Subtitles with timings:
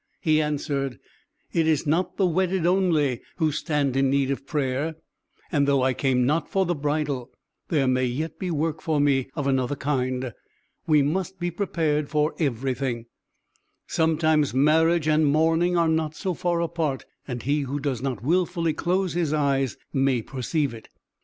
[0.19, 0.97] He answered,
[1.53, 4.95] "It is not the wedded only who stand in need of prayer,
[5.51, 7.29] and though I came not for the bridal,
[7.67, 10.33] there may yet be work for me of another kind.
[10.87, 13.05] We must be prepared for everything.
[13.85, 18.73] Sometimes marriage and mourning are not so far apart; and he who does not wilfully
[18.73, 20.89] close his eyes may perceive it."